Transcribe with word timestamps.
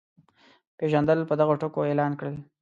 پېژندل 0.77 1.19
په 1.29 1.33
دغو 1.39 1.53
ټکو 1.61 1.79
اعلان 1.87 2.11
کړل. 2.19 2.35